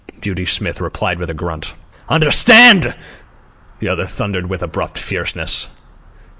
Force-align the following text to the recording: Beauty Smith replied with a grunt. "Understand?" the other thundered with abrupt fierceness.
Beauty 0.19 0.45
Smith 0.45 0.81
replied 0.81 1.19
with 1.19 1.29
a 1.29 1.33
grunt. 1.35 1.75
"Understand?" 2.09 2.95
the 3.77 3.87
other 3.87 4.07
thundered 4.07 4.47
with 4.47 4.63
abrupt 4.63 4.97
fierceness. 4.97 5.69